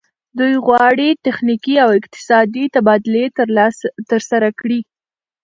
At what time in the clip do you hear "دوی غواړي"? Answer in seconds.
0.37-1.09